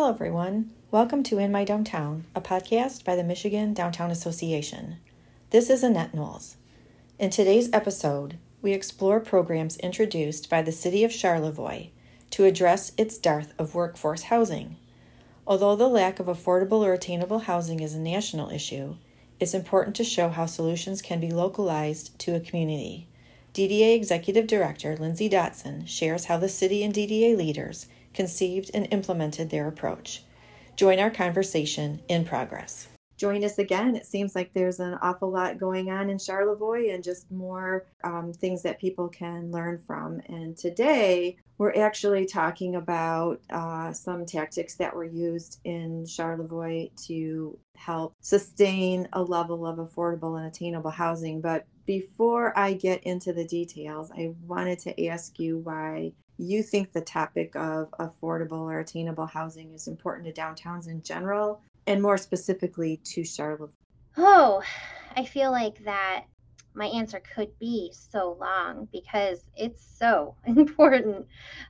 [0.00, 0.70] Hello, everyone.
[0.90, 4.96] Welcome to In MI Downtown, a podcast by the Michigan Downtown Association.
[5.50, 6.56] This is Annette Knowles.
[7.18, 11.90] In today's episode, we explore programs introduced by the City of Charlevoix
[12.30, 14.78] to address its dearth of workforce housing.
[15.46, 18.96] Although the lack of affordable or attainable housing is a national issue,
[19.38, 23.06] it's important to show how solutions can be localized to a community.
[23.52, 29.50] DDA Executive Director Lindsey Dotson shares how the city and DDA leaders conceived and implemented
[29.50, 30.24] their approach.
[30.76, 32.88] Join our conversation in progress.
[33.20, 33.96] Join us again.
[33.96, 38.32] It seems like there's an awful lot going on in Charlevoix and just more um,
[38.32, 40.22] things that people can learn from.
[40.30, 47.58] And today we're actually talking about uh, some tactics that were used in Charlevoix to
[47.76, 51.42] help sustain a level of affordable and attainable housing.
[51.42, 56.12] But before I get into the details, I wanted to ask you why
[56.42, 61.60] you think the topic of affordable or attainable housing is important to downtowns in general
[61.86, 63.68] and more specifically to Charlevoix?
[64.16, 64.62] Oh,
[65.16, 66.24] I feel like that
[66.74, 71.26] my answer could be so long because it's so important.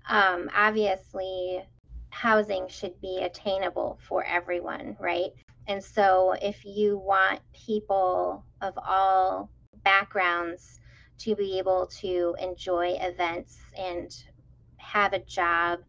[0.09, 1.65] Um, obviously,
[2.11, 5.31] housing should be attainable for everyone, right?
[5.67, 9.51] And so, if you want people of all
[9.85, 10.81] backgrounds
[11.19, 14.11] to be able to enjoy events and
[14.81, 15.81] have a job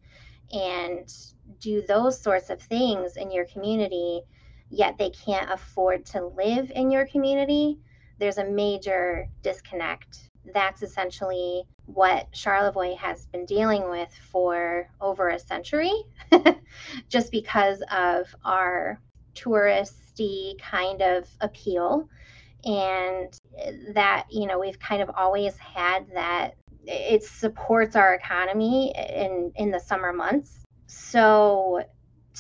[0.52, 1.14] and
[1.60, 4.22] do those sorts of things in your community,
[4.70, 7.78] yet they can't afford to live in your community,
[8.22, 10.30] there's a major disconnect.
[10.54, 15.92] That's essentially what Charlevoix has been dealing with for over a century,
[17.10, 19.00] just because of our
[19.36, 22.08] touristy kind of appeal.
[22.64, 23.36] And
[23.96, 29.72] that, you know, we've kind of always had that it supports our economy in in
[29.72, 30.60] the summer months.
[30.88, 31.84] So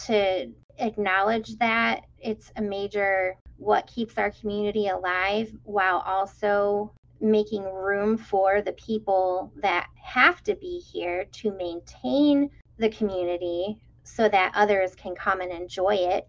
[0.05, 8.17] to acknowledge that it's a major what keeps our community alive while also making room
[8.17, 12.49] for the people that have to be here to maintain
[12.79, 16.27] the community so that others can come and enjoy it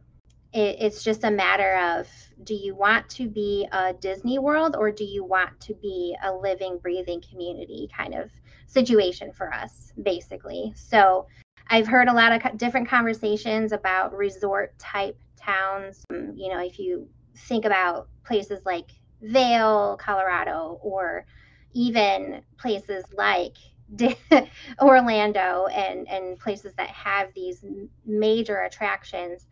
[0.52, 2.08] it, it's just a matter of
[2.44, 6.32] do you want to be a Disney World or do you want to be a
[6.32, 8.30] living, breathing community kind of
[8.66, 10.72] situation for us, basically?
[10.76, 11.26] So
[11.68, 16.04] I've heard a lot of different conversations about resort type towns.
[16.10, 18.90] Um, you know, if you think about places like
[19.22, 21.24] Vail, Colorado, or
[21.72, 23.56] even places like
[24.80, 27.64] Orlando and, and places that have these
[28.04, 29.46] major attractions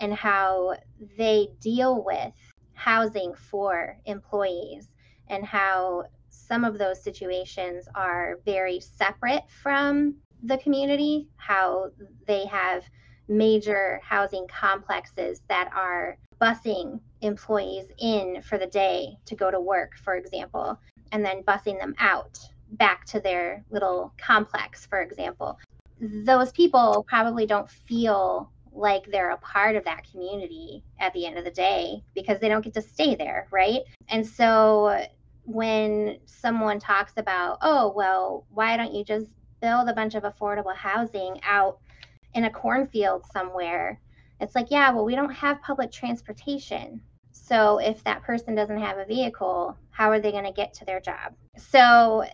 [0.00, 0.76] and how
[1.16, 2.34] they deal with
[2.74, 4.88] housing for employees
[5.28, 11.90] and how some of those situations are very separate from the community, how
[12.26, 12.84] they have
[13.28, 19.96] major housing complexes that are busing employees in for the day to go to work,
[19.96, 20.78] for example,
[21.12, 22.38] and then busing them out
[22.72, 25.58] back to their little complex, for example.
[26.00, 31.38] Those people probably don't feel like they're a part of that community at the end
[31.38, 33.80] of the day because they don't get to stay there, right?
[34.08, 35.06] And so
[35.44, 40.74] when someone talks about, oh, well, why don't you just build a bunch of affordable
[40.74, 41.78] housing out
[42.34, 44.00] in a cornfield somewhere?
[44.40, 47.00] It's like, yeah, well, we don't have public transportation.
[47.32, 50.84] So if that person doesn't have a vehicle, how are they going to get to
[50.84, 51.34] their job?
[51.56, 52.24] So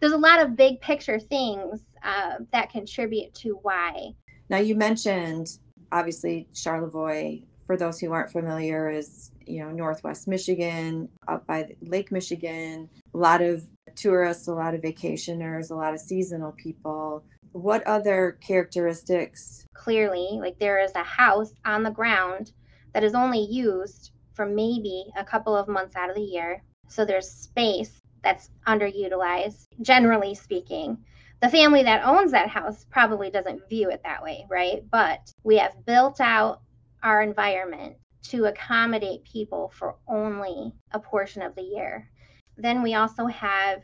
[0.00, 4.14] there's a lot of big picture things uh, that contribute to why.
[4.50, 5.58] Now, you mentioned
[5.92, 12.10] obviously Charlevoix, for those who aren't familiar, is you know Northwest Michigan, up by Lake
[12.10, 12.88] Michigan.
[13.14, 17.24] A lot of tourists, a lot of vacationers, a lot of seasonal people.
[17.52, 19.66] What other characteristics?
[19.74, 22.52] Clearly, like there is a house on the ground
[22.92, 26.62] that is only used for maybe a couple of months out of the year.
[26.88, 30.98] So there's space that's underutilized, generally speaking
[31.40, 34.82] the family that owns that house probably doesn't view it that way, right?
[34.90, 36.60] But we have built out
[37.02, 42.10] our environment to accommodate people for only a portion of the year.
[42.56, 43.82] Then we also have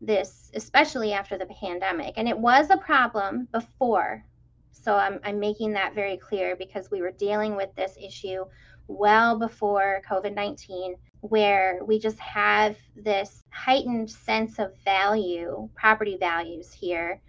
[0.00, 4.24] this, especially after the pandemic, and it was a problem before.
[4.72, 8.44] So I'm, I'm making that very clear because we were dealing with this issue
[8.90, 16.72] well before COVID 19 where we just have this heightened sense of value, property values
[16.72, 17.20] here,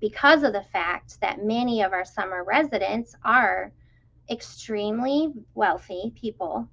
[0.00, 3.72] because of the fact that many of our summer residents are
[4.30, 6.68] extremely wealthy people.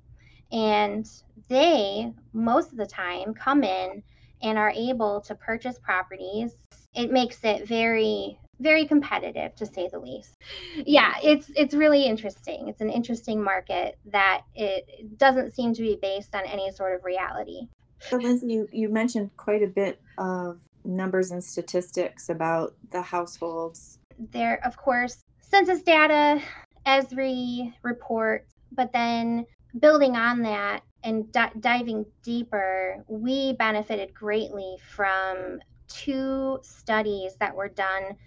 [0.52, 1.08] And
[1.48, 4.04] they, most of the time, come in
[4.42, 6.56] and are able to purchase properties.
[6.96, 10.38] It makes it very very competitive to say the least.
[10.76, 12.68] Yeah, it's it's really interesting.
[12.68, 17.04] It's an interesting market that it doesn't seem to be based on any sort of
[17.04, 17.68] reality.
[18.00, 24.00] So Lindsey, you, you mentioned quite a bit of numbers and statistics about the households.
[24.32, 26.42] There, of course, census data,
[26.86, 29.46] ESRI reports, but then
[29.80, 37.70] building on that and d- diving deeper, we benefited greatly from two studies that were
[37.70, 38.18] done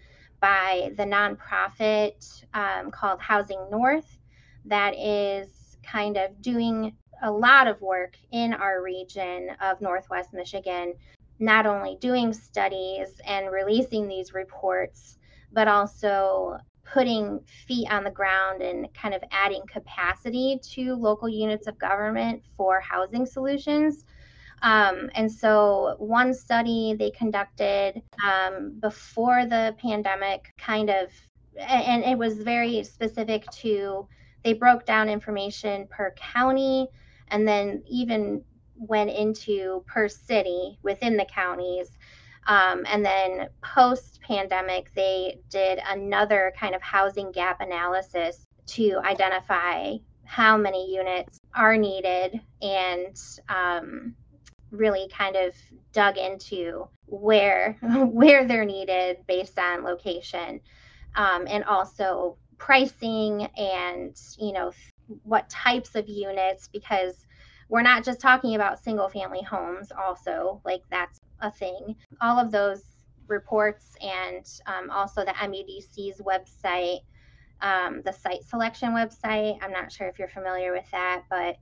[0.40, 4.18] by the nonprofit um, called Housing North,
[4.64, 10.94] that is kind of doing a lot of work in our region of Northwest Michigan,
[11.38, 15.18] not only doing studies and releasing these reports,
[15.52, 21.66] but also putting feet on the ground and kind of adding capacity to local units
[21.66, 24.04] of government for housing solutions.
[24.66, 31.08] Um, and so, one study they conducted um, before the pandemic kind of,
[31.56, 34.08] and it was very specific to,
[34.42, 36.88] they broke down information per county
[37.28, 38.42] and then even
[38.74, 41.96] went into per city within the counties.
[42.48, 49.94] Um, and then post pandemic, they did another kind of housing gap analysis to identify
[50.24, 53.16] how many units are needed and
[53.48, 54.16] um,
[54.70, 55.54] really kind of
[55.92, 60.60] dug into where where they're needed based on location
[61.14, 64.72] um, and also pricing and you know
[65.22, 67.26] what types of units because
[67.68, 71.96] we're not just talking about single family homes also like that's a thing.
[72.20, 72.82] All of those
[73.28, 77.00] reports and um, also the MEDC's website
[77.60, 81.56] um, the site selection website i'm not sure if you're familiar with that but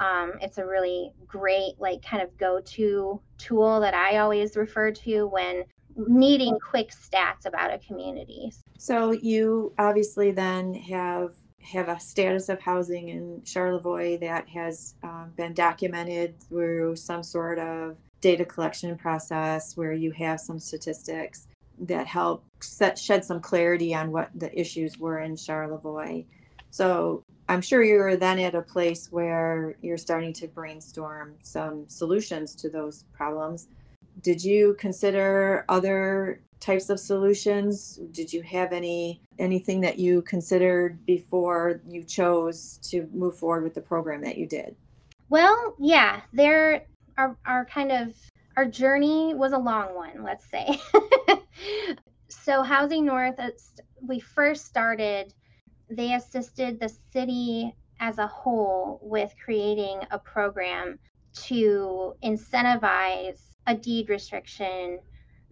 [0.00, 5.26] um, it's a really great like kind of go-to tool that i always refer to
[5.26, 5.64] when
[6.06, 12.60] needing quick stats about a community so you obviously then have have a status of
[12.60, 19.76] housing in Charlevoix that has um, been documented through some sort of data collection process
[19.76, 21.46] where you have some statistics
[21.80, 26.24] that help set, shed some clarity on what the issues were in Charlevoix.
[26.70, 32.54] So I'm sure you're then at a place where you're starting to brainstorm some solutions
[32.56, 33.68] to those problems.
[34.22, 38.00] Did you consider other types of solutions?
[38.12, 43.74] Did you have any anything that you considered before you chose to move forward with
[43.74, 44.74] the program that you did?
[45.30, 46.86] Well, yeah, there
[47.16, 48.14] are our kind of
[48.56, 50.80] our journey was a long one, let's say.
[52.28, 53.50] so Housing North, uh,
[54.02, 55.32] we first started,
[55.90, 60.98] they assisted the city as a whole with creating a program
[61.32, 64.98] to incentivize a deed restriction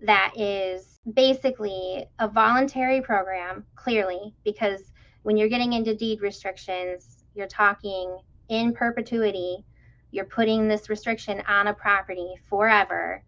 [0.02, 4.92] that is basically a voluntary program, clearly, because
[5.22, 8.18] when you're getting into deed restrictions, you're talking
[8.48, 9.64] in perpetuity.
[10.10, 13.22] You're putting this restriction on a property forever.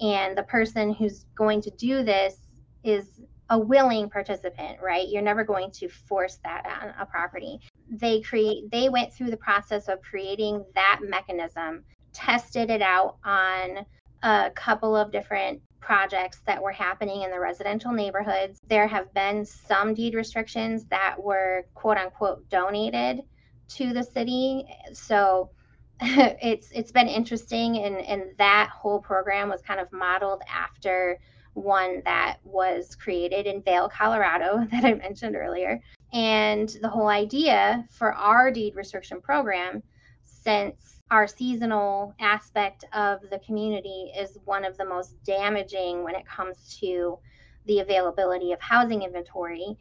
[0.00, 2.36] And the person who's going to do this
[2.82, 3.20] is
[3.50, 5.08] a willing participant, right?
[5.08, 7.60] You're never going to force that on a property.
[7.90, 13.84] They create they went through the process of creating that mechanism, tested it out on
[14.22, 18.58] a couple of different projects that were happening in the residential neighborhoods.
[18.68, 23.20] There have been some deed restrictions that were quote unquote donated
[23.68, 24.66] to the city.
[24.94, 25.50] So
[26.00, 31.20] it's it's been interesting and, and that whole program was kind of modeled after
[31.54, 35.80] one that was created in Vail, Colorado, that I mentioned earlier.
[36.12, 39.82] And the whole idea for our deed restriction program,
[40.24, 46.26] since our seasonal aspect of the community is one of the most damaging when it
[46.26, 47.18] comes to
[47.66, 49.76] the availability of housing inventory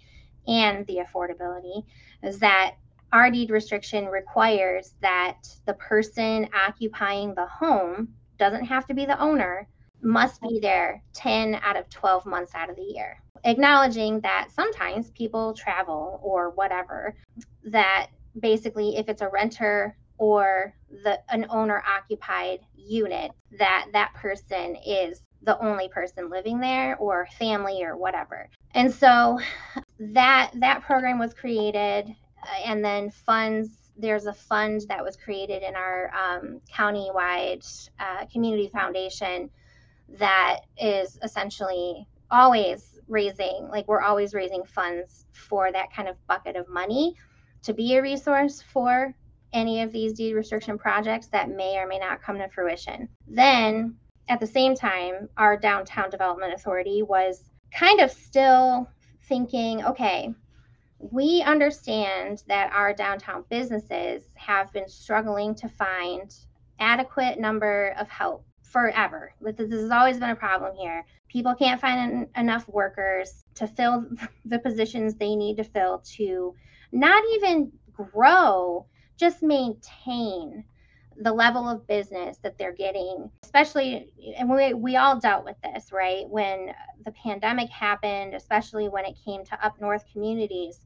[0.48, 1.84] and the affordability
[2.22, 2.76] is that
[3.12, 9.20] our deed restriction requires that the person occupying the home doesn't have to be the
[9.20, 9.68] owner
[10.04, 15.12] must be there 10 out of 12 months out of the year acknowledging that sometimes
[15.12, 17.16] people travel or whatever
[17.66, 18.08] that
[18.40, 25.22] basically if it's a renter or the an owner occupied unit that that person is
[25.44, 28.50] the only person living there or family or whatever.
[28.74, 29.40] And so
[30.00, 35.62] that that program was created uh, and then funds there's a fund that was created
[35.62, 37.64] in our um, county-wide
[38.00, 39.50] uh, community foundation
[40.20, 46.56] that is essentially always raising like we're always raising funds for that kind of bucket
[46.56, 47.16] of money
[47.62, 49.14] to be a resource for
[49.54, 53.08] any of these deed restriction projects that may or may not come to fruition.
[53.28, 53.96] Then,
[54.28, 58.90] at the same time, our downtown development authority was kind of still
[59.28, 60.34] thinking, okay,
[61.00, 66.34] we understand that our downtown businesses have been struggling to find
[66.80, 69.32] adequate number of help forever.
[69.40, 71.06] This has always been a problem here.
[71.30, 74.06] People can't find enough workers to fill
[74.46, 76.56] the positions they need to fill to
[76.92, 80.66] not even grow, just maintain
[81.18, 85.92] the level of business that they're getting, especially, and we, we all dealt with this,
[85.92, 86.28] right?
[86.28, 86.74] When
[87.06, 90.80] the pandemic happened, especially when it came to up north communities,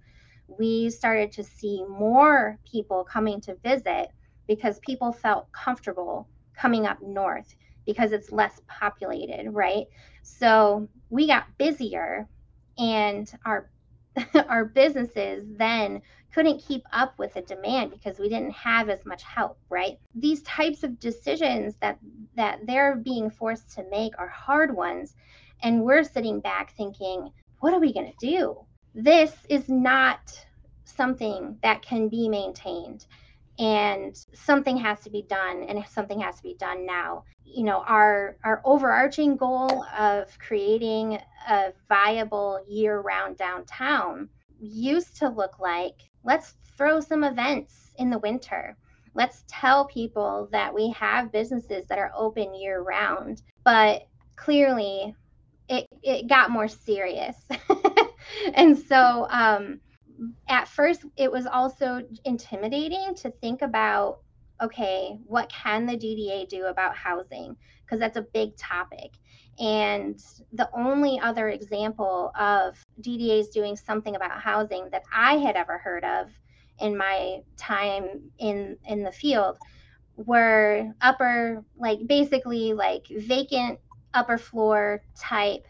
[0.50, 4.10] we started to see more people coming to visit
[4.46, 7.56] because people felt comfortable coming up north
[7.88, 9.88] because it's less populated, right?
[10.22, 12.28] So we got busier
[12.78, 13.72] and our
[14.50, 16.02] our businesses then
[16.34, 19.98] couldn't keep up with the demand because we didn't have as much help right?
[20.14, 21.98] These types of decisions that
[22.36, 25.16] that they're being forced to make are hard ones.
[25.64, 28.56] And we're sitting back thinking what are we going to do?
[28.94, 30.20] This is not
[30.86, 33.06] something that can be maintained
[33.60, 37.24] and something has to be done and something has to be done now.
[37.44, 45.60] You know our our overarching goal of creating a viable year-round downtown used to look
[45.60, 48.78] like let's throw some events in the winter.
[49.14, 55.16] Let's tell people that we have businesses that are open year round but clearly
[55.70, 57.36] it it got more serious.
[58.54, 59.80] And so um
[60.48, 64.20] at first it was also intimidating to think about
[64.62, 67.56] okay what can the dda do about housing?
[67.86, 69.12] Because that's a big topic.
[69.60, 70.22] And
[70.54, 76.04] the only other example of ddas doing something about housing that i had ever heard
[76.04, 76.30] of
[76.80, 79.58] in my time in in the field
[80.16, 83.80] were upper like basically like vacant
[84.14, 85.66] upper floor type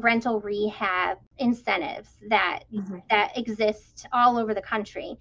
[0.00, 2.98] rental rehab incentives that mm-hmm.
[3.10, 5.18] that exist all over the country.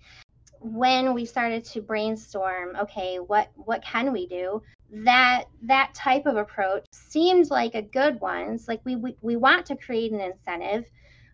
[0.59, 4.61] When we started to brainstorm okay what what can we do?
[4.91, 8.53] That that type of approach seemed like a good one.
[8.53, 10.85] It's like we, we we want to create an incentive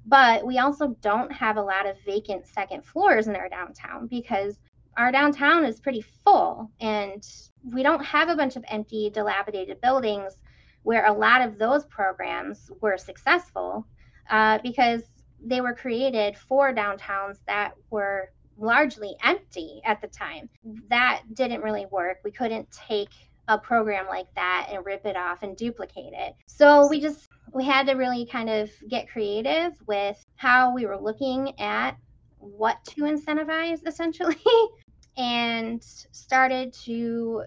[0.06, 4.58] but we also don't have a lot of vacant second floors in our downtown because
[4.98, 7.28] our downtown is pretty full and
[7.64, 10.38] we don't have a bunch of empty dilapidated buildings
[10.84, 13.86] where a lot of those programs were successful
[14.30, 15.04] uh, because
[15.44, 20.50] they were created for downtowns that were largely empty at the time.
[20.90, 22.18] That didn't really work.
[22.24, 23.10] We couldn't take
[23.48, 26.36] a program like that and rip it off and duplicate it.
[26.46, 31.00] So we just we had to really kind of get creative with how we were
[31.00, 31.98] looking at
[32.38, 34.38] what to incentivize essentially
[35.18, 37.44] and started to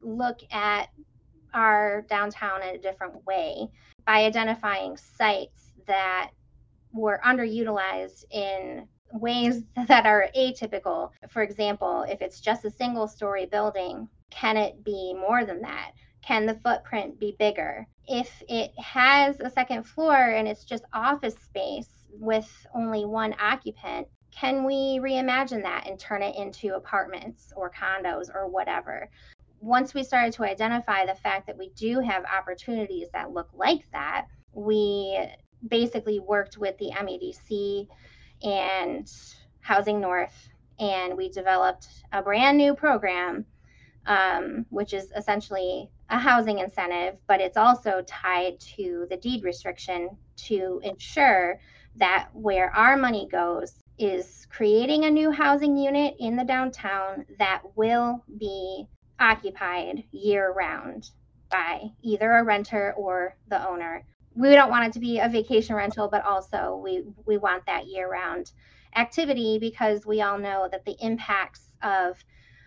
[0.00, 0.88] look at
[1.54, 3.68] our downtown in a different way
[4.06, 6.30] by identifying sites that
[6.92, 11.10] were underutilized in ways that are atypical.
[11.28, 15.92] For example, if it's just a single story building, can it be more than that?
[16.22, 17.86] Can the footprint be bigger?
[18.08, 24.08] If it has a second floor and it's just office space with only one occupant,
[24.30, 29.10] can we reimagine that and turn it into apartments or condos or whatever?
[29.62, 33.84] Once we started to identify the fact that we do have opportunities that look like
[33.92, 35.16] that, we
[35.68, 37.86] basically worked with the MEDC
[38.42, 39.10] and
[39.60, 40.48] Housing North,
[40.80, 43.46] and we developed a brand new program,
[44.06, 50.10] um, which is essentially a housing incentive, but it's also tied to the deed restriction
[50.36, 51.60] to ensure
[51.94, 57.62] that where our money goes is creating a new housing unit in the downtown that
[57.76, 58.88] will be
[59.22, 61.10] occupied year round
[61.50, 64.04] by either a renter or the owner.
[64.34, 67.86] We don't want it to be a vacation rental, but also we, we want that
[67.86, 68.50] year round
[68.96, 72.16] activity because we all know that the impacts of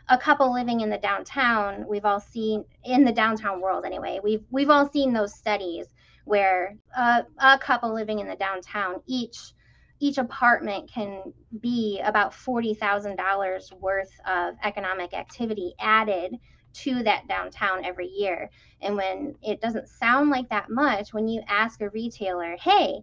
[0.07, 4.43] a couple living in the downtown, we've all seen in the downtown world anyway, we've
[4.51, 5.87] we've all seen those studies
[6.25, 9.54] where a, a couple living in the downtown each
[9.99, 16.35] each apartment can be about $40,000 worth of economic activity added
[16.73, 18.49] to that downtown every year.
[18.81, 23.01] And when it doesn't sound like that much, when you ask a retailer, hey,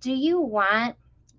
[0.00, 0.96] do you want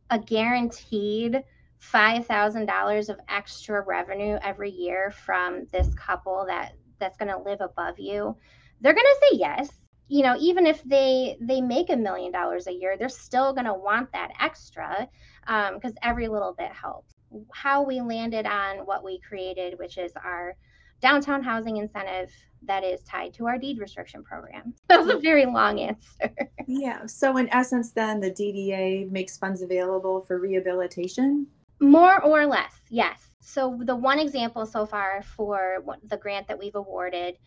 [0.10, 1.44] a guaranteed
[1.82, 8.00] $5,000 of extra revenue every year from this couple that that's going to live above
[8.00, 8.38] you?
[8.80, 9.70] They're going to say yes
[10.08, 13.66] you know even if they they make a million dollars a year they're still going
[13.66, 15.08] to want that extra
[15.42, 17.14] because um, every little bit helps
[17.54, 20.56] how we landed on what we created which is our
[21.02, 22.32] downtown housing incentive
[22.64, 24.74] that is tied to our deed restriction program.
[24.88, 26.36] That was a very long answer.
[26.68, 27.06] yeah.
[27.06, 31.48] So, in essence, then the DDA makes funds available for rehabilitation?
[31.80, 33.30] More or less, yes.
[33.42, 37.38] So, the one example so far for the grant that we've awarded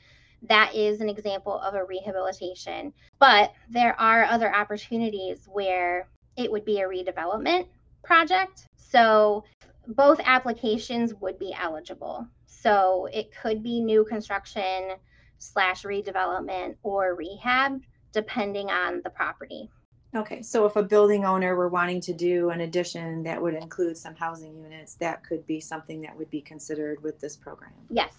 [0.43, 2.93] that is an example of a rehabilitation.
[3.19, 7.67] But there are other opportunities where it would be a redevelopment
[8.05, 8.67] project.
[8.77, 9.45] So
[9.89, 12.27] both applications would be eligible.
[12.47, 14.93] So it could be new construction
[15.39, 17.81] slash redevelopment or rehab,
[18.13, 19.71] depending on the property.
[20.15, 23.97] Okay, so if a building owner were wanting to do an addition that would include
[23.97, 27.73] some housing units, that could be something that would be considered with this program.
[27.91, 28.15] Yes.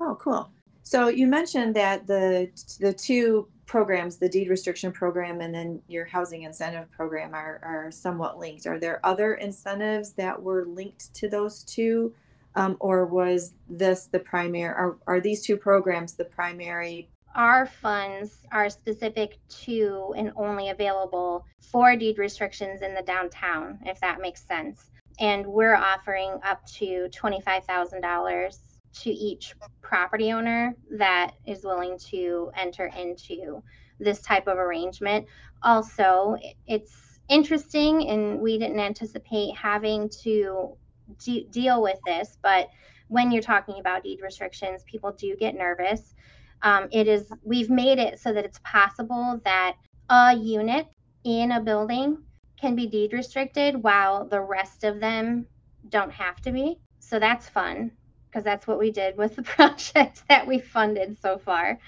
[0.00, 0.50] Oh, cool.
[0.86, 6.04] So you mentioned that the the two programs, the deed restriction program and then your
[6.04, 8.68] housing incentive program are, are somewhat linked.
[8.68, 12.14] Are there other incentives that were linked to those two?
[12.54, 17.08] Um, or was this the primary, are, are these two programs the primary?
[17.34, 23.98] Our funds are specific to and only available for deed restrictions in the downtown, if
[24.00, 24.92] that makes sense.
[25.18, 28.58] And we're offering up to $25,000
[29.02, 33.62] to each property owner that is willing to enter into
[33.98, 35.26] this type of arrangement.
[35.62, 36.36] Also,
[36.66, 40.76] it's interesting, and we didn't anticipate having to
[41.24, 42.68] de- deal with this, but
[43.08, 46.14] when you're talking about deed restrictions, people do get nervous.
[46.62, 49.76] Um, it is we've made it so that it's possible that
[50.08, 50.86] a unit
[51.24, 52.18] in a building
[52.58, 55.46] can be deed restricted while the rest of them
[55.88, 56.78] don't have to be.
[56.98, 57.92] So that's fun
[58.36, 61.78] because that's what we did with the project that we funded so far.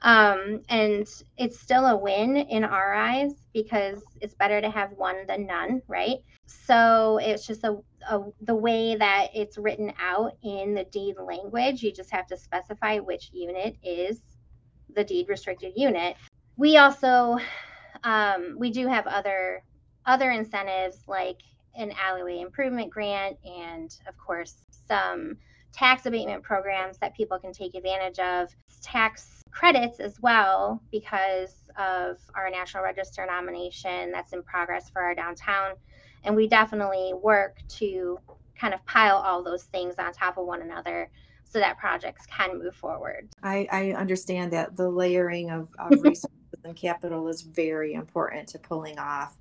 [0.00, 5.26] Um, and it's still a win in our eyes because it's better to have one
[5.26, 6.16] than none, right?
[6.46, 7.76] So it's just a,
[8.08, 11.82] a the way that it's written out in the deed language.
[11.82, 14.22] You just have to specify which unit is
[14.94, 16.16] the deed restricted unit.
[16.56, 17.36] We also
[18.04, 19.62] um, we do have other
[20.06, 21.42] other incentives like
[21.74, 24.54] an alleyway improvement grant and of course
[24.88, 25.36] some
[25.72, 32.18] tax abatement programs that people can take advantage of, tax credits as well because of
[32.34, 35.72] our National Register nomination that's in progress for our downtown.
[36.24, 38.18] And we definitely work to
[38.56, 41.10] kind of pile all those things on top of one another
[41.44, 43.28] so that projects can move forward.
[43.42, 46.30] I, I understand that the layering of, of resources
[46.64, 49.36] and capital is very important to pulling off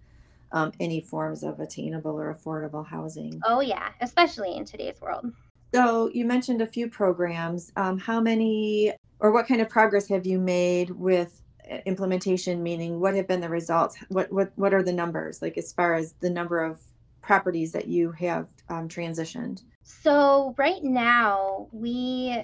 [0.52, 3.40] um, any forms of attainable or affordable housing.
[3.46, 5.32] Oh, yeah, especially in today's world.
[5.74, 7.72] So you mentioned a few programs.
[7.76, 12.64] Um, how many or what kind of progress have you made with uh, implementation?
[12.64, 13.98] Meaning, what have been the results?
[14.10, 16.80] What what what are the numbers like as far as the number of
[17.22, 19.62] properties that you have um, transitioned?
[19.84, 22.44] So right now we,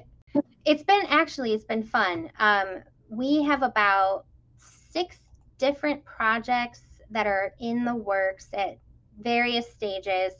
[0.66, 2.32] it's been actually it's been fun.
[2.40, 4.26] Um, we have about
[4.58, 5.18] six
[5.58, 8.78] different projects that are in the works at
[9.22, 10.34] various stages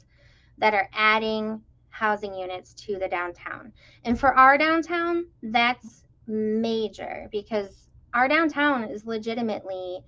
[0.58, 1.60] that are adding
[1.98, 3.72] housing units to the downtown.
[4.04, 10.00] And for our downtown, that's major because our downtown is legitimately,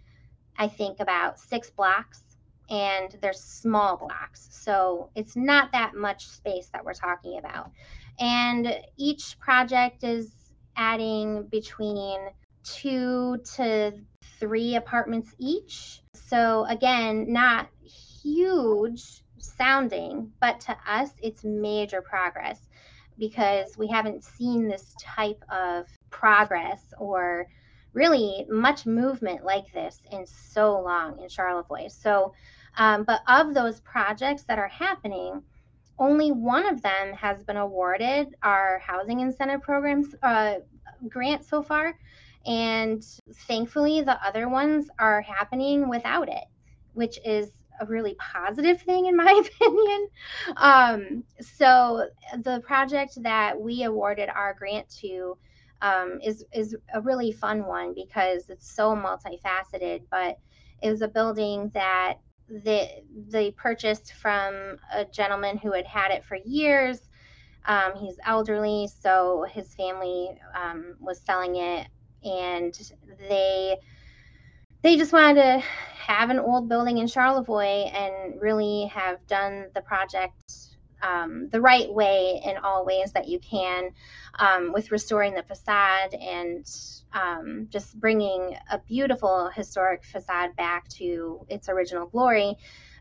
[0.59, 2.23] I think, about six blocks
[2.69, 4.49] and they're small blocks.
[4.51, 7.71] So it's not that much space that we're talking about.
[8.19, 10.31] And each project is
[10.77, 12.19] adding between
[12.65, 13.93] two to
[14.39, 16.03] three apartments each.
[16.15, 22.69] So again, not huge sounding, but to us, it's major progress
[23.19, 27.47] because we haven't seen this type of progress or
[27.93, 31.89] really much movement like this in so long in Charlevoix.
[31.89, 32.33] So,
[32.77, 35.43] um, but of those projects that are happening,
[35.99, 40.55] only one of them has been awarded our housing incentive programs uh,
[41.09, 41.99] grant so far.
[42.47, 43.05] And
[43.49, 46.45] thankfully, the other ones are happening without it,
[46.95, 50.09] which is a really positive thing in my opinion.
[50.57, 52.09] Um, so
[52.43, 55.37] the project that we awarded our grant to
[55.81, 60.03] um, is is a really fun one because it's so multifaceted.
[60.11, 60.39] But
[60.83, 62.15] it was a building that
[62.49, 67.09] they they purchased from a gentleman who had had it for years.
[67.67, 71.87] Um, he's elderly, so his family um, was selling it,
[72.25, 72.79] and
[73.29, 73.77] they
[74.83, 75.59] they just wanted to
[76.07, 80.43] have an old building in Charlevoix and really have done the project
[81.03, 83.91] um, the right way in all ways that you can
[84.39, 86.67] um, with restoring the facade and
[87.13, 92.57] um, just bringing a beautiful historic facade back to its original glory,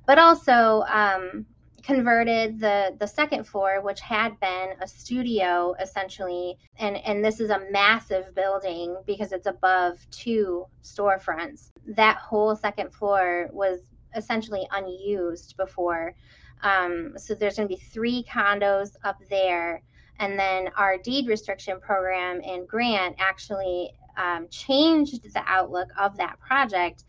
[0.05, 1.45] but also um,
[1.87, 6.57] converted the the second floor which had been a studio essentially.
[6.77, 11.71] And and this is a massive building because it's above two storefronts.
[11.87, 13.79] That whole second floor was
[14.15, 16.13] essentially unused before.
[16.61, 19.81] Um, so there's going to be three condos up there.
[20.19, 26.39] And then our deed restriction program and grant actually um, changed the outlook of that
[26.39, 27.05] project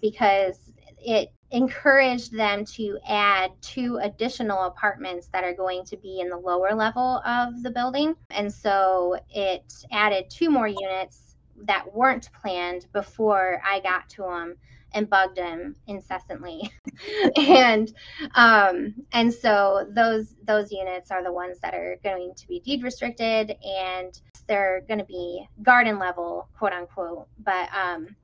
[0.00, 0.58] because
[0.98, 6.36] it encouraged them to add two additional apartments that are going to be in the
[6.36, 8.14] lower level of the building.
[8.30, 14.56] And so it added two more units that weren't planned before I got to them
[14.92, 16.70] and bugged him incessantly.
[17.36, 17.92] and
[18.34, 22.82] um, and so those those units are the ones that are going to be deed
[22.82, 27.28] restricted and they're going to be garden level, quote unquote.
[27.38, 28.16] But um,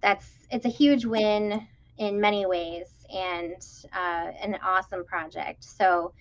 [0.00, 1.66] that's it's a huge win
[1.98, 3.54] in many ways and
[3.92, 5.64] uh, an awesome project.
[5.64, 6.12] So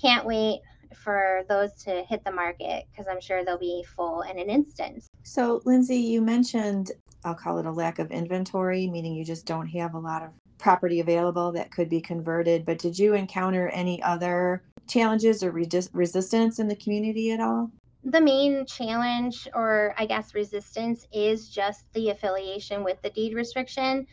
[0.00, 0.60] can't wait
[0.94, 5.04] for those to hit the market because I'm sure they'll be full in an instant.
[5.22, 6.92] So, Lindsey, you mentioned
[7.24, 10.32] I'll call it a lack of inventory, meaning you just don't have a lot of
[10.58, 12.64] property available that could be converted.
[12.64, 17.70] But did you encounter any other challenges or resistance in the community at all?
[18.04, 24.06] The main challenge, or I guess resistance, is just the affiliation with the deed restriction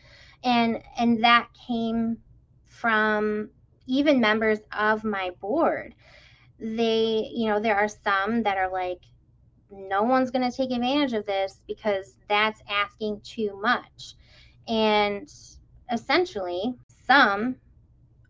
[0.44, 2.18] and and that came
[2.66, 3.50] from
[3.86, 5.94] even members of my board.
[6.58, 9.00] They you know there are some that are like
[9.70, 14.16] no one's going to take advantage of this because that's asking too much.
[14.66, 15.32] And
[15.92, 16.74] essentially
[17.06, 17.56] some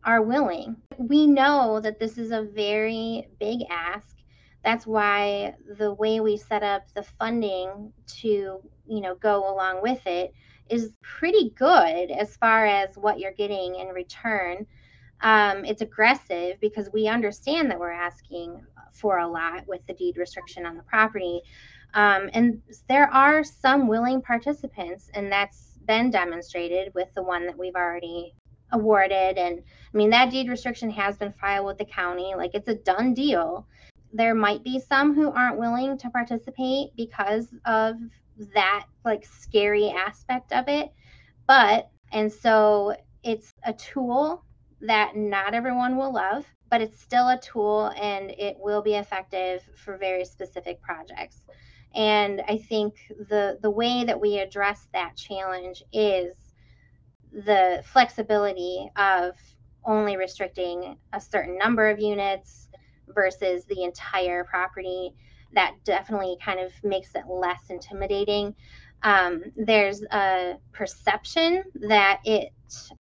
[0.05, 0.77] are willing.
[0.99, 4.16] We know that this is a very big ask.
[4.64, 10.07] That's why the way we set up the funding to you know go along with
[10.07, 10.33] it
[10.70, 14.66] is pretty good as far as what you're getting in return.
[15.22, 20.16] Um, it's aggressive because we understand that we're asking for a lot with the deed
[20.16, 21.42] restriction on the property.
[21.94, 27.59] Um, and there are some willing participants, and that's been demonstrated with the one that
[27.59, 28.35] we've already
[28.72, 29.37] awarded.
[29.38, 29.61] And
[29.92, 33.14] I mean, that deed restriction has been filed with the county, like it's a done
[33.14, 33.66] deal.
[34.12, 37.96] There might be some who aren't willing to participate because of
[38.55, 40.92] that like scary aspect of it.
[41.46, 44.44] But, and so it's a tool
[44.81, 49.62] that not everyone will love, but it's still a tool and it will be effective
[49.76, 51.44] for very specific projects.
[51.94, 52.94] And I think
[53.29, 56.35] the the way that we address that challenge is
[57.33, 59.35] the flexibility of
[59.85, 62.68] only restricting a certain number of units
[63.09, 65.14] versus the entire property
[65.53, 68.55] that definitely kind of makes it less intimidating.
[69.03, 72.53] Um, there's a perception that it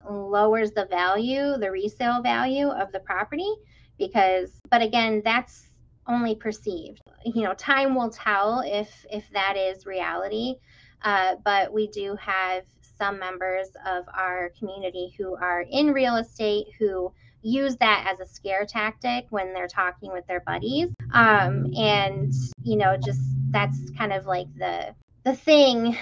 [0.10, 3.52] lowers the value, the resale value of the property,
[3.98, 5.70] because, but again, that's
[6.08, 7.02] only perceived.
[7.26, 10.56] You know, time will tell if if that is reality.
[11.02, 12.64] Uh, but we do have
[12.98, 17.12] some members of our community who are in real estate who
[17.44, 20.90] use that as a scare tactic when they're talking with their buddies.
[21.12, 25.98] Um, and you know, just that's kind of like the the thing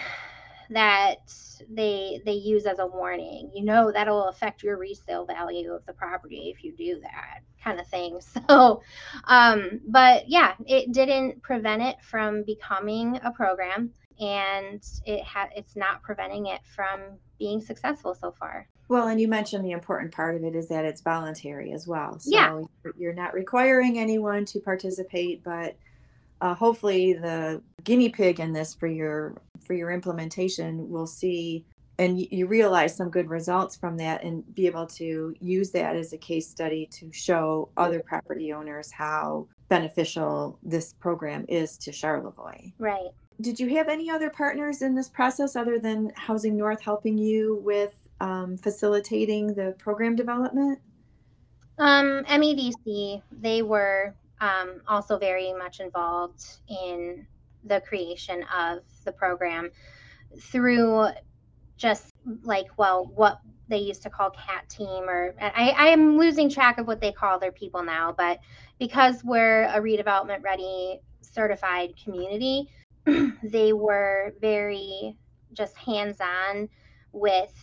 [0.69, 1.17] that
[1.69, 3.51] they they use as a warning.
[3.53, 7.79] You know, that'll affect your resale value of the property if you do that kind
[7.79, 8.19] of thing.
[8.49, 8.81] So,
[9.25, 15.75] um, but yeah, it didn't prevent it from becoming a program and it ha- it's
[15.75, 17.01] not preventing it from
[17.37, 18.67] being successful so far.
[18.87, 22.19] Well, and you mentioned the important part of it is that it's voluntary as well.
[22.19, 22.61] So yeah.
[22.97, 25.75] you're not requiring anyone to participate, but
[26.41, 31.65] uh, hopefully the guinea pig in this for your for your implementation will see
[31.97, 36.11] and you realize some good results from that and be able to use that as
[36.13, 42.73] a case study to show other property owners how beneficial this program is to Charlevoix.
[42.77, 43.11] Right.
[43.41, 47.61] Did you have any other partners in this process other than Housing North helping you
[47.63, 50.79] with um, facilitating the program development?
[51.77, 57.27] Um, MEDC, they were um, also very much involved in
[57.65, 59.69] the creation of the program
[60.39, 61.07] through
[61.77, 62.11] just
[62.43, 66.77] like, well, what they used to call cat team or I, I am losing track
[66.77, 68.39] of what they call their people now but
[68.79, 72.69] because we're a redevelopment ready certified community
[73.43, 75.17] they were very
[75.53, 76.67] just hands on
[77.11, 77.53] with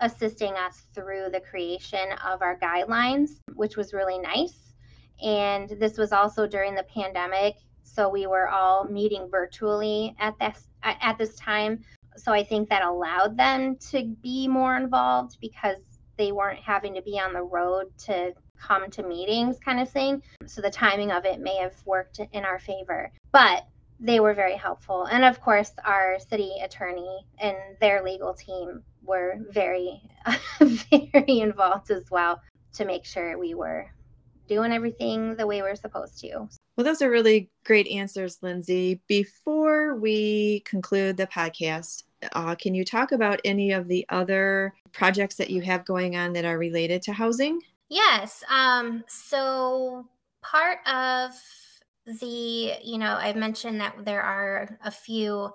[0.00, 4.74] assisting us through the creation of our guidelines, which was really nice.
[5.22, 10.68] And this was also during the pandemic, so we were all meeting virtually at this
[10.82, 11.84] at this time.
[12.16, 15.76] So I think that allowed them to be more involved because
[16.16, 20.22] they weren't having to be on the road to come to meetings kind of thing.
[20.46, 23.10] So the timing of it may have worked in our favor.
[23.32, 23.66] But
[24.02, 25.04] they were very helpful.
[25.04, 30.02] And of course, our city attorney and their legal team were very,
[30.60, 32.40] very involved as well
[32.74, 33.86] to make sure we were
[34.48, 36.48] doing everything the way we're supposed to.
[36.76, 39.00] Well, those are really great answers, Lindsey.
[39.06, 45.36] Before we conclude the podcast, uh, can you talk about any of the other projects
[45.36, 47.60] that you have going on that are related to housing?
[47.88, 48.42] Yes.
[48.50, 50.06] Um, so,
[50.40, 51.32] part of
[52.06, 55.50] the, you know, I've mentioned that there are a few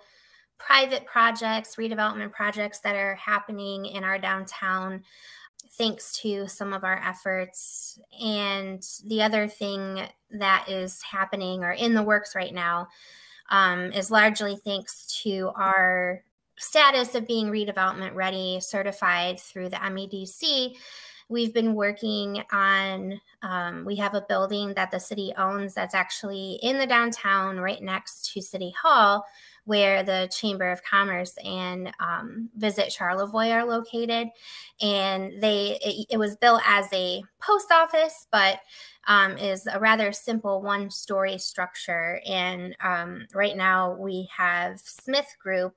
[0.58, 5.04] private projects, redevelopment projects that are happening in our downtown
[5.78, 8.00] thanks to some of our efforts.
[8.22, 12.88] And the other thing that is happening or in the works right now
[13.50, 16.24] um, is largely thanks to our
[16.58, 20.76] status of being redevelopment ready certified through the MEDC.
[21.30, 26.60] We've been working on, um, we have a building that the city owns that's actually
[26.62, 29.26] in the downtown right next to City Hall
[29.68, 34.30] where the Chamber of Commerce and um, Visit Charlevoix are located.
[34.80, 38.62] And they it, it, was built as a post office, but
[39.10, 42.22] um, is a rather simple one story structure.
[42.26, 45.76] And um, right now we have Smith Group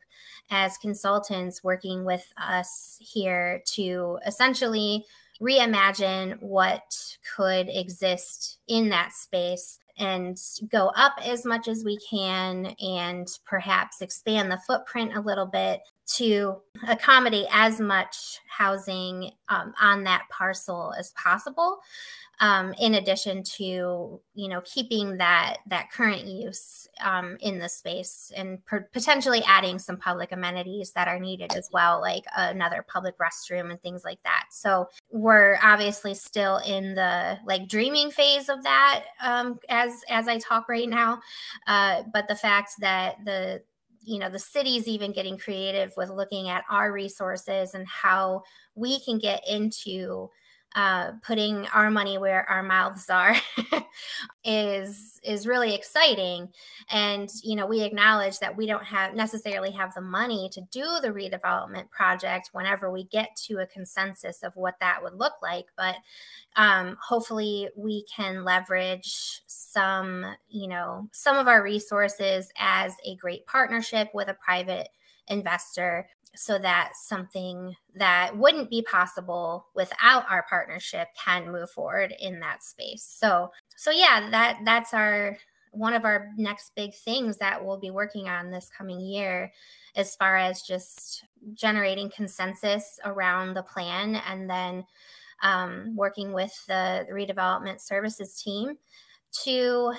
[0.51, 5.05] as consultants working with us here to essentially
[5.41, 10.39] reimagine what could exist in that space and
[10.71, 15.81] go up as much as we can and perhaps expand the footprint a little bit
[16.17, 16.57] to
[16.89, 21.81] accommodate as much housing um, on that parcel as possible
[22.41, 28.33] um, in addition to you know keeping that that current use um, in the space
[28.35, 28.59] and
[28.93, 33.81] potentially adding some public amenities that are needed as well like another public restroom and
[33.83, 34.47] things like that.
[34.51, 40.39] So we're obviously still in the like dreaming phase of that um, as as i
[40.39, 41.21] talk right now.
[41.67, 43.63] Uh, but the fact that the
[44.03, 48.43] you know the city's even getting creative with looking at our resources and how
[48.75, 50.29] we can get into
[50.75, 53.37] uh, putting our money where our mouths are
[54.45, 56.49] is is really exciting.
[56.91, 60.99] And you know we acknowledge that we don't have necessarily have the money to do
[61.03, 65.67] the redevelopment project whenever we get to a consensus of what that would look like
[65.77, 65.97] but
[66.57, 73.47] um, hopefully we can leverage some you know some of our resources as a great
[73.47, 74.89] partnership with a private
[75.29, 82.39] investor so that something that wouldn't be possible without our partnership can move forward in
[82.41, 85.37] that space so so yeah that that's our
[85.73, 89.53] one of our next big things that we'll be working on this coming year
[89.97, 94.85] as far as just generating consensus around the plan and then
[95.43, 98.77] um, working with the redevelopment services team
[99.45, 99.93] to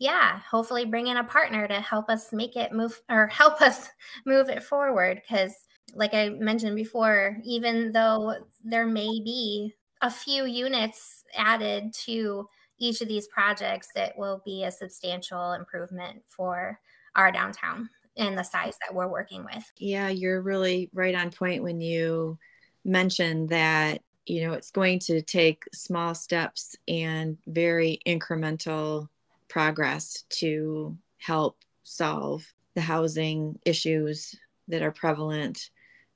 [0.00, 3.90] yeah, hopefully bring in a partner to help us make it move or help us
[4.26, 5.20] move it forward.
[5.22, 5.54] Because,
[5.94, 12.48] like I mentioned before, even though there may be a few units added to
[12.78, 16.80] each of these projects, it will be a substantial improvement for
[17.14, 19.64] our downtown and the size that we're working with.
[19.76, 22.38] Yeah, you're really right on point when you
[22.84, 29.08] mentioned that you know it's going to take small steps and very incremental
[29.48, 34.34] progress to help solve the housing issues
[34.68, 35.70] that are prevalent,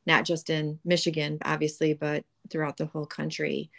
[0.06, 3.70] not just in Michigan, obviously, but throughout the whole country.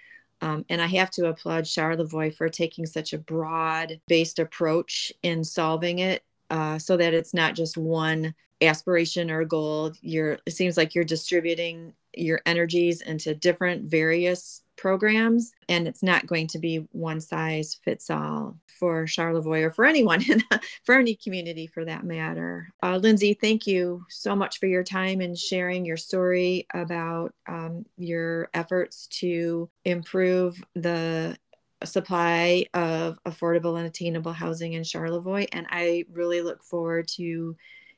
[0.41, 5.43] Um, and I have to applaud Charlevoix for taking such a broad based approach in
[5.43, 9.93] solving it uh, so that it's not just one aspiration or goal.
[10.01, 16.27] You're, it seems like you're distributing your energies into different various programs and it's not
[16.27, 20.43] going to be one size fits all for charlevoix or for anyone in,
[20.83, 22.69] for any community for that matter.
[22.83, 27.85] Uh, lindsey thank you so much for your time and sharing your story about um,
[27.97, 31.37] your efforts to improve the
[31.83, 37.55] supply of affordable and attainable housing in charlevoix and i really look forward to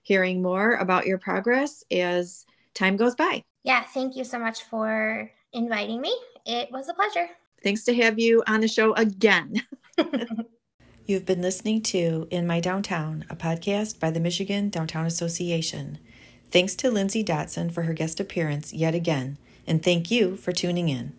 [0.08, 3.44] hearing more about your progress as time goes by.
[3.64, 6.16] Yeah thank you so much for inviting me.
[6.46, 7.30] It was a pleasure.
[7.64, 9.62] Thanks to have you on the show again.
[11.06, 16.00] You've been listening to In MI Downtown, a podcast by the Michigan Downtown Association.
[16.52, 20.90] Thanks to Lindsey Dotson for her guest appearance yet again, and thank you for tuning
[20.90, 21.14] in.